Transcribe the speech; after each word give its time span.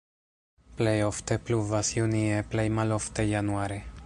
Plej 0.79 0.95
ofte 1.09 1.37
pluvas 1.51 1.93
junie, 1.99 2.43
plej 2.55 2.67
malofte 2.81 3.31
januare. 3.37 3.83